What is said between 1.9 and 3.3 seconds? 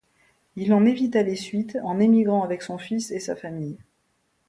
émigrant avec son fils et